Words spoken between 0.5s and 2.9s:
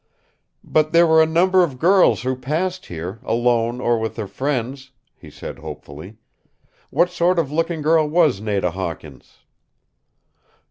"But there were a number of girls who passed